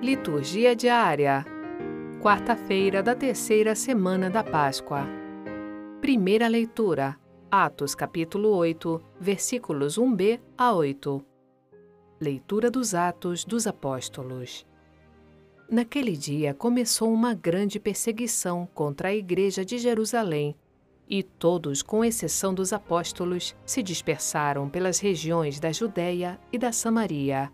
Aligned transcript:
Liturgia 0.00 0.76
diária. 0.76 1.44
Quarta-feira 2.22 3.02
da 3.02 3.16
terceira 3.16 3.74
semana 3.74 4.30
da 4.30 4.44
Páscoa. 4.44 5.04
Primeira 6.00 6.46
leitura. 6.46 7.18
Atos 7.50 7.96
capítulo 7.96 8.50
8, 8.50 9.02
versículos 9.18 9.98
1b 9.98 10.40
a 10.56 10.72
8. 10.72 11.20
Leitura 12.20 12.70
dos 12.70 12.94
Atos 12.94 13.44
dos 13.44 13.66
Apóstolos. 13.66 14.64
Naquele 15.68 16.16
dia 16.16 16.54
começou 16.54 17.12
uma 17.12 17.34
grande 17.34 17.80
perseguição 17.80 18.68
contra 18.72 19.08
a 19.08 19.14
igreja 19.14 19.64
de 19.64 19.78
Jerusalém, 19.78 20.54
e 21.08 21.24
todos, 21.24 21.82
com 21.82 22.04
exceção 22.04 22.54
dos 22.54 22.72
apóstolos, 22.72 23.56
se 23.66 23.82
dispersaram 23.82 24.68
pelas 24.68 25.00
regiões 25.00 25.58
da 25.58 25.72
Judéia 25.72 26.38
e 26.52 26.58
da 26.58 26.70
Samaria. 26.70 27.50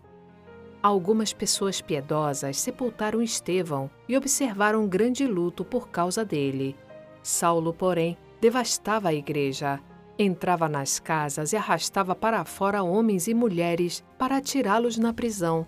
Algumas 0.85 1.33
pessoas 1.33 1.81
piedosas 1.81 2.59
sepultaram 2.59 3.19
Estevão 3.19 3.89
e 4.07 4.15
observaram 4.15 4.87
grande 4.87 5.25
luto 5.25 5.65
por 5.65 5.89
causa 5.89 6.23
dele. 6.23 6.75
Saulo, 7.23 7.73
porém, 7.73 8.15
devastava 8.39 9.09
a 9.09 9.13
igreja. 9.15 9.81
Entrava 10.15 10.69
nas 10.69 10.99
casas 10.99 11.53
e 11.53 11.57
arrastava 11.57 12.13
para 12.13 12.45
fora 12.45 12.83
homens 12.83 13.27
e 13.27 13.33
mulheres 13.33 14.03
para 14.15 14.37
atirá-los 14.37 14.95
na 14.95 15.11
prisão. 15.11 15.65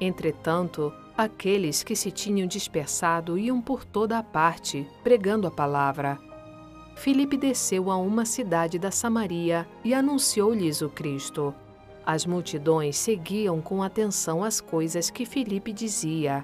Entretanto, 0.00 0.92
aqueles 1.16 1.82
que 1.82 1.96
se 1.96 2.12
tinham 2.12 2.46
dispersado 2.46 3.36
iam 3.36 3.60
por 3.60 3.84
toda 3.84 4.18
a 4.18 4.22
parte, 4.22 4.86
pregando 5.02 5.48
a 5.48 5.50
palavra. 5.50 6.16
Filipe 6.94 7.36
desceu 7.36 7.90
a 7.90 7.96
uma 7.96 8.24
cidade 8.24 8.78
da 8.78 8.92
Samaria 8.92 9.66
e 9.84 9.92
anunciou-lhes 9.92 10.80
o 10.80 10.88
Cristo. 10.88 11.52
As 12.10 12.24
multidões 12.24 12.96
seguiam 12.96 13.60
com 13.60 13.82
atenção 13.82 14.42
as 14.42 14.62
coisas 14.62 15.10
que 15.10 15.26
Filipe 15.26 15.74
dizia. 15.74 16.42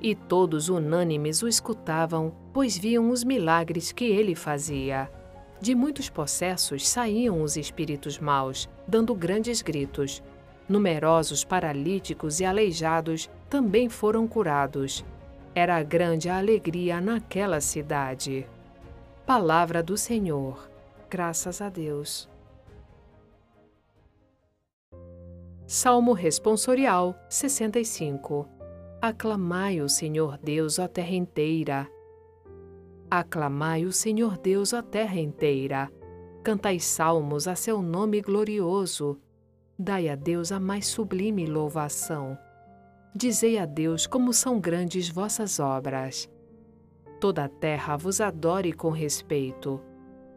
E 0.00 0.14
todos 0.14 0.70
unânimes 0.70 1.42
o 1.42 1.46
escutavam, 1.46 2.34
pois 2.54 2.78
viam 2.78 3.10
os 3.10 3.22
milagres 3.22 3.92
que 3.92 4.06
ele 4.06 4.34
fazia. 4.34 5.12
De 5.60 5.74
muitos 5.74 6.08
possessos 6.08 6.88
saíam 6.88 7.42
os 7.42 7.54
espíritos 7.58 8.18
maus, 8.18 8.66
dando 8.88 9.14
grandes 9.14 9.60
gritos. 9.60 10.22
Numerosos 10.66 11.44
paralíticos 11.44 12.40
e 12.40 12.46
aleijados 12.46 13.28
também 13.50 13.90
foram 13.90 14.26
curados. 14.26 15.04
Era 15.54 15.82
grande 15.82 16.30
a 16.30 16.38
alegria 16.38 16.98
naquela 16.98 17.60
cidade. 17.60 18.46
Palavra 19.26 19.82
do 19.82 19.98
Senhor. 19.98 20.66
Graças 21.10 21.60
a 21.60 21.68
Deus. 21.68 22.26
Salmo 25.66 26.12
Responsorial 26.12 27.18
65 27.26 28.46
Aclamai 29.00 29.80
o 29.80 29.88
Senhor 29.88 30.36
Deus, 30.36 30.78
ó 30.78 30.86
terra 30.86 31.14
inteira. 31.14 31.88
Aclamai 33.10 33.86
o 33.86 33.92
Senhor 33.92 34.36
Deus, 34.36 34.74
ó 34.74 34.82
terra 34.82 35.18
inteira. 35.18 35.90
Cantai 36.42 36.78
salmos 36.78 37.48
a 37.48 37.54
seu 37.54 37.80
nome 37.80 38.20
glorioso. 38.20 39.18
Dai 39.78 40.10
a 40.10 40.14
Deus 40.14 40.52
a 40.52 40.60
mais 40.60 40.86
sublime 40.86 41.46
louvação. 41.46 42.36
Dizei 43.14 43.56
a 43.56 43.64
Deus 43.64 44.06
como 44.06 44.34
são 44.34 44.60
grandes 44.60 45.08
vossas 45.08 45.58
obras. 45.58 46.30
Toda 47.18 47.44
a 47.44 47.48
terra 47.48 47.96
vos 47.96 48.20
adore 48.20 48.74
com 48.74 48.90
respeito 48.90 49.80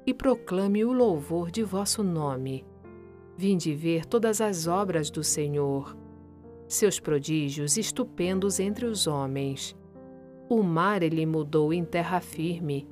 e 0.06 0.14
proclame 0.14 0.86
o 0.86 0.94
louvor 0.94 1.52
de 1.52 1.64
vosso 1.64 2.02
nome 2.02 2.66
Vinde 3.38 3.76
ver 3.76 4.04
todas 4.04 4.42
as 4.42 4.66
obras 4.66 5.12
do 5.12 5.24
Senhor, 5.24 5.96
seus 6.68 7.00
prodígios 7.00 7.78
estupendos 7.78 8.60
entre 8.60 8.88
os 8.88 9.06
homens. 9.06 9.78
O 10.50 10.64
mar 10.64 11.04
ele 11.04 11.24
mudou 11.24 11.72
em 11.72 11.86
terra 11.86 12.20
firme, 12.20 12.88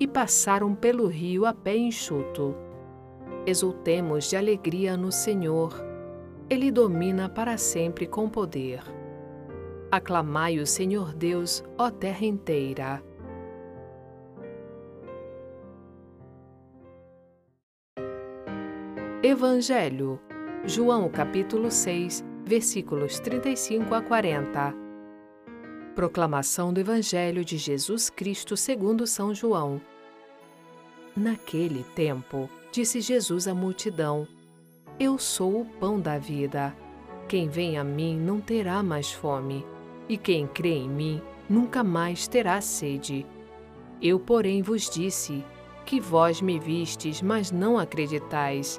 e 0.00 0.08
passaram 0.08 0.74
pelo 0.74 1.06
rio 1.06 1.46
a 1.46 1.54
pé 1.54 1.76
enxuto. 1.76 2.56
Exultemos 3.46 4.28
de 4.28 4.36
alegria 4.36 4.96
no 4.96 5.12
Senhor, 5.12 5.72
ele 6.50 6.72
domina 6.72 7.28
para 7.28 7.56
sempre 7.56 8.04
com 8.04 8.28
poder. 8.28 8.82
Aclamai 9.92 10.58
o 10.58 10.66
Senhor 10.66 11.14
Deus, 11.14 11.62
ó 11.78 11.88
terra 11.88 12.26
inteira. 12.26 13.00
Evangelho. 19.26 20.20
João 20.66 21.08
capítulo 21.08 21.70
6, 21.70 22.22
versículos 22.44 23.18
35 23.20 23.94
a 23.94 24.02
40. 24.02 24.74
Proclamação 25.94 26.74
do 26.74 26.80
Evangelho 26.80 27.42
de 27.42 27.56
Jesus 27.56 28.10
Cristo 28.10 28.54
segundo 28.54 29.06
São 29.06 29.34
João. 29.34 29.80
Naquele 31.16 31.84
tempo, 31.94 32.50
disse 32.70 33.00
Jesus 33.00 33.48
à 33.48 33.54
multidão: 33.54 34.28
Eu 35.00 35.18
sou 35.18 35.62
o 35.62 35.64
pão 35.64 35.98
da 35.98 36.18
vida. 36.18 36.76
Quem 37.26 37.48
vem 37.48 37.78
a 37.78 37.82
mim 37.82 38.20
não 38.20 38.42
terá 38.42 38.82
mais 38.82 39.10
fome, 39.10 39.64
e 40.06 40.18
quem 40.18 40.46
crê 40.46 40.74
em 40.74 40.88
mim 40.90 41.22
nunca 41.48 41.82
mais 41.82 42.28
terá 42.28 42.60
sede. 42.60 43.24
Eu, 44.02 44.20
porém, 44.20 44.60
vos 44.60 44.90
disse 44.90 45.42
que 45.86 45.98
vós 45.98 46.42
me 46.42 46.58
vistes, 46.58 47.22
mas 47.22 47.50
não 47.50 47.78
acreditais. 47.78 48.78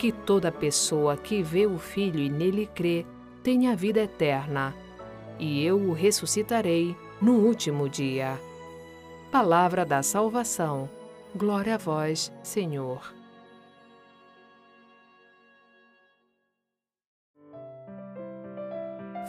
que 0.00 0.10
toda 0.10 0.50
pessoa 0.50 1.14
que 1.14 1.42
vê 1.42 1.66
o 1.66 1.76
Filho 1.76 2.18
e 2.18 2.30
nele 2.30 2.66
crê 2.74 3.04
tenha 3.42 3.76
vida 3.76 4.00
eterna, 4.00 4.74
e 5.38 5.62
eu 5.62 5.76
o 5.76 5.92
ressuscitarei 5.92 6.96
no 7.20 7.34
último 7.34 7.86
dia. 7.86 8.40
Palavra 9.30 9.84
da 9.84 10.02
salvação. 10.02 10.88
Glória 11.36 11.74
a 11.74 11.76
vós, 11.76 12.32
Senhor. 12.42 13.14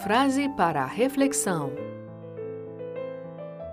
Frase 0.01 0.47
para 0.55 0.83
a 0.83 0.87
reflexão: 0.87 1.73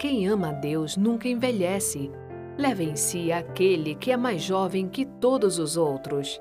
Quem 0.01 0.27
ama 0.27 0.49
a 0.49 0.53
Deus 0.53 0.97
nunca 0.97 1.29
envelhece. 1.29 2.11
Leva 2.59 2.83
em 2.83 2.97
si 2.97 3.31
aquele 3.31 3.95
que 3.95 4.11
é 4.11 4.17
mais 4.17 4.43
jovem 4.43 4.89
que 4.89 5.07
todos 5.07 5.61
os 5.61 5.77
outros. 5.77 6.41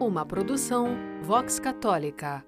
Uma 0.00 0.24
produção 0.24 0.96
Vox 1.24 1.58
Católica. 1.58 2.47